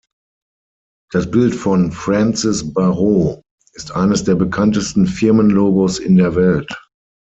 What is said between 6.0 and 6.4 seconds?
der